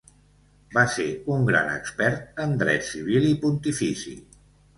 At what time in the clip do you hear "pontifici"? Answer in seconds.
3.45-4.17